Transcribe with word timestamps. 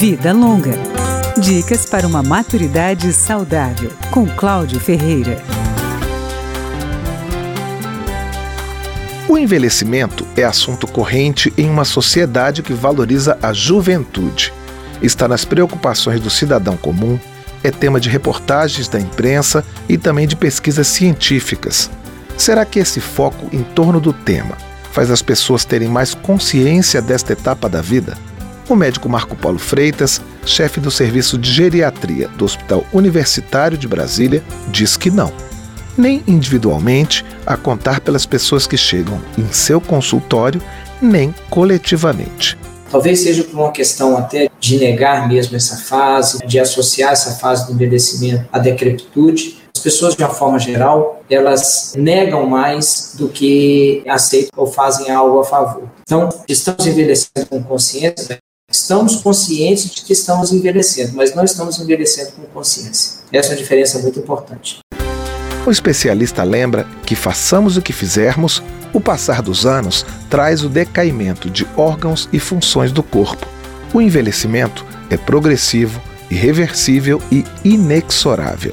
Vida 0.00 0.32
Longa. 0.32 0.72
Dicas 1.36 1.84
para 1.84 2.06
uma 2.06 2.22
maturidade 2.22 3.12
saudável, 3.12 3.92
com 4.10 4.26
Cláudio 4.26 4.80
Ferreira. 4.80 5.36
O 9.28 9.36
envelhecimento 9.36 10.26
é 10.38 10.42
assunto 10.42 10.86
corrente 10.86 11.52
em 11.54 11.68
uma 11.68 11.84
sociedade 11.84 12.62
que 12.62 12.72
valoriza 12.72 13.38
a 13.42 13.52
juventude. 13.52 14.54
Está 15.02 15.28
nas 15.28 15.44
preocupações 15.44 16.18
do 16.18 16.30
cidadão 16.30 16.78
comum, 16.78 17.20
é 17.62 17.70
tema 17.70 18.00
de 18.00 18.08
reportagens 18.08 18.88
da 18.88 18.98
imprensa 18.98 19.62
e 19.86 19.98
também 19.98 20.26
de 20.26 20.34
pesquisas 20.34 20.86
científicas. 20.86 21.90
Será 22.38 22.64
que 22.64 22.78
esse 22.78 23.00
foco 23.00 23.54
em 23.54 23.62
torno 23.62 24.00
do 24.00 24.14
tema 24.14 24.56
faz 24.92 25.10
as 25.10 25.20
pessoas 25.20 25.66
terem 25.66 25.88
mais 25.88 26.14
consciência 26.14 27.02
desta 27.02 27.34
etapa 27.34 27.68
da 27.68 27.82
vida? 27.82 28.16
O 28.70 28.76
médico 28.76 29.08
Marco 29.08 29.34
Paulo 29.34 29.58
Freitas, 29.58 30.22
chefe 30.46 30.78
do 30.78 30.92
serviço 30.92 31.36
de 31.36 31.50
geriatria 31.50 32.28
do 32.28 32.44
Hospital 32.44 32.84
Universitário 32.92 33.76
de 33.76 33.88
Brasília, 33.88 34.44
diz 34.68 34.96
que 34.96 35.10
não. 35.10 35.32
Nem 35.98 36.22
individualmente, 36.24 37.24
a 37.44 37.56
contar 37.56 38.00
pelas 38.00 38.24
pessoas 38.24 38.68
que 38.68 38.76
chegam 38.76 39.20
em 39.36 39.52
seu 39.52 39.80
consultório, 39.80 40.62
nem 41.02 41.34
coletivamente. 41.50 42.56
Talvez 42.88 43.18
seja 43.18 43.42
por 43.42 43.58
uma 43.58 43.72
questão 43.72 44.16
até 44.16 44.48
de 44.60 44.78
negar 44.78 45.26
mesmo 45.26 45.56
essa 45.56 45.76
fase, 45.76 46.38
de 46.46 46.60
associar 46.60 47.10
essa 47.10 47.32
fase 47.40 47.66
do 47.66 47.72
envelhecimento 47.72 48.48
à 48.52 48.60
decrepitude. 48.60 49.58
As 49.74 49.82
pessoas, 49.82 50.14
de 50.14 50.22
uma 50.22 50.30
forma 50.30 50.60
geral, 50.60 51.24
elas 51.28 51.94
negam 51.96 52.46
mais 52.46 53.16
do 53.18 53.28
que 53.28 54.04
aceitam 54.06 54.50
ou 54.56 54.68
fazem 54.68 55.10
algo 55.10 55.40
a 55.40 55.44
favor. 55.44 55.90
Então, 56.02 56.28
estamos 56.48 56.86
envelhecendo 56.86 57.46
com 57.48 57.60
consciência, 57.60 58.38
Estamos 58.70 59.16
conscientes 59.16 59.90
de 59.90 60.02
que 60.02 60.12
estamos 60.12 60.52
envelhecendo, 60.52 61.12
mas 61.16 61.34
não 61.34 61.44
estamos 61.44 61.80
envelhecendo 61.80 62.30
com 62.32 62.42
consciência. 62.42 63.18
Essa 63.32 63.48
é 63.48 63.50
uma 63.52 63.56
diferença 63.56 63.98
muito 63.98 64.20
importante. 64.20 64.78
O 65.66 65.70
especialista 65.72 66.44
lembra 66.44 66.86
que, 67.04 67.16
façamos 67.16 67.76
o 67.76 67.82
que 67.82 67.92
fizermos, 67.92 68.62
o 68.94 69.00
passar 69.00 69.42
dos 69.42 69.66
anos 69.66 70.06
traz 70.30 70.62
o 70.62 70.68
decaimento 70.68 71.50
de 71.50 71.66
órgãos 71.76 72.28
e 72.32 72.38
funções 72.38 72.92
do 72.92 73.02
corpo. 73.02 73.44
O 73.92 74.00
envelhecimento 74.00 74.86
é 75.10 75.16
progressivo, 75.16 76.00
irreversível 76.30 77.20
e 77.30 77.44
inexorável. 77.64 78.72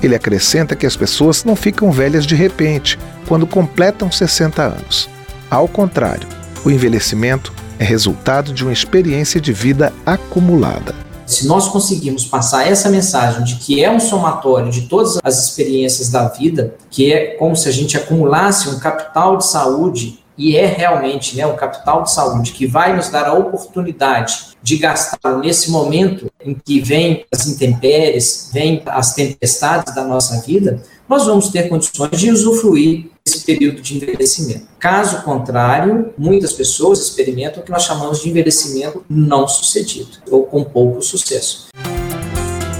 Ele 0.00 0.14
acrescenta 0.14 0.76
que 0.76 0.86
as 0.86 0.96
pessoas 0.96 1.42
não 1.42 1.56
ficam 1.56 1.90
velhas 1.90 2.24
de 2.24 2.36
repente 2.36 2.96
quando 3.26 3.46
completam 3.46 4.10
60 4.10 4.62
anos. 4.62 5.10
Ao 5.50 5.66
contrário, 5.66 6.28
o 6.64 6.70
envelhecimento 6.70 7.52
é 7.78 7.84
resultado 7.84 8.52
de 8.52 8.62
uma 8.62 8.72
experiência 8.72 9.40
de 9.40 9.52
vida 9.52 9.92
acumulada. 10.04 10.94
Se 11.26 11.46
nós 11.46 11.68
conseguirmos 11.68 12.24
passar 12.24 12.66
essa 12.66 12.90
mensagem 12.90 13.44
de 13.44 13.56
que 13.56 13.82
é 13.82 13.90
um 13.90 14.00
somatório 14.00 14.70
de 14.70 14.82
todas 14.82 15.18
as 15.22 15.48
experiências 15.48 16.10
da 16.10 16.28
vida, 16.28 16.74
que 16.90 17.12
é 17.12 17.34
como 17.36 17.56
se 17.56 17.68
a 17.68 17.72
gente 17.72 17.96
acumulasse 17.96 18.68
um 18.68 18.78
capital 18.78 19.36
de 19.36 19.46
saúde 19.46 20.22
e 20.36 20.56
é 20.56 20.66
realmente 20.66 21.36
né, 21.36 21.46
um 21.46 21.56
capital 21.56 22.02
de 22.02 22.12
saúde 22.12 22.52
que 22.52 22.66
vai 22.66 22.96
nos 22.96 23.08
dar 23.08 23.26
a 23.26 23.34
oportunidade 23.34 24.52
de 24.62 24.76
gastar 24.76 25.38
nesse 25.38 25.70
momento 25.70 26.30
em 26.44 26.54
que 26.54 26.80
vem 26.80 27.24
as 27.32 27.46
intempéries, 27.46 28.50
vem 28.52 28.82
as 28.86 29.14
tempestades 29.14 29.94
da 29.94 30.04
nossa 30.04 30.40
vida, 30.40 30.82
nós 31.08 31.26
vamos 31.26 31.48
ter 31.48 31.68
condições 31.68 32.18
de 32.18 32.30
usufruir 32.30 33.10
desse 33.24 33.44
período 33.44 33.80
de 33.80 33.96
envelhecimento. 33.96 34.66
Caso 34.78 35.22
contrário, 35.22 36.12
muitas 36.16 36.52
pessoas 36.52 37.00
experimentam 37.00 37.62
o 37.62 37.64
que 37.64 37.70
nós 37.70 37.84
chamamos 37.84 38.20
de 38.20 38.28
envelhecimento 38.28 39.04
não 39.08 39.46
sucedido 39.46 40.18
ou 40.30 40.44
com 40.44 40.64
pouco 40.64 41.02
sucesso. 41.02 41.68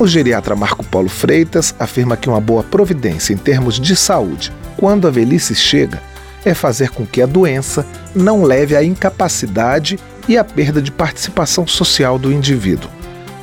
O 0.00 0.06
geriatra 0.06 0.56
Marco 0.56 0.84
Paulo 0.84 1.08
Freitas 1.08 1.74
afirma 1.78 2.16
que 2.16 2.28
uma 2.28 2.40
boa 2.40 2.62
providência 2.62 3.32
em 3.32 3.36
termos 3.36 3.78
de 3.78 3.94
saúde, 3.94 4.52
quando 4.76 5.06
a 5.06 5.10
velhice 5.10 5.54
chega, 5.54 6.02
é 6.44 6.54
fazer 6.54 6.90
com 6.90 7.06
que 7.06 7.22
a 7.22 7.26
doença 7.26 7.86
não 8.14 8.42
leve 8.42 8.74
à 8.74 8.82
incapacidade 8.82 9.98
e 10.28 10.36
à 10.36 10.42
perda 10.42 10.82
de 10.82 10.90
participação 10.90 11.66
social 11.66 12.18
do 12.18 12.32
indivíduo. 12.32 12.90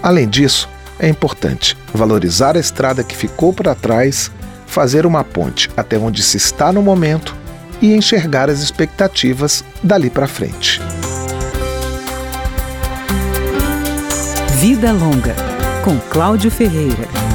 Além 0.03 0.27
disso, 0.27 0.67
é 0.99 1.07
importante 1.07 1.77
valorizar 1.93 2.57
a 2.57 2.59
estrada 2.59 3.03
que 3.03 3.15
ficou 3.15 3.53
para 3.53 3.73
trás 3.73 4.29
fazer 4.69 5.05
uma 5.05 5.23
ponte 5.23 5.69
até 5.75 5.97
onde 5.97 6.21
se 6.21 6.37
está 6.37 6.71
no 6.71 6.81
momento 6.81 7.35
e 7.81 7.93
enxergar 7.93 8.49
as 8.49 8.59
expectativas 8.59 9.63
dali 9.81 10.09
para 10.09 10.27
frente. 10.27 10.79
Vida 14.59 14.91
Longa, 14.91 15.35
com 15.83 15.97
Cláudio 16.09 16.51
Ferreira. 16.51 17.28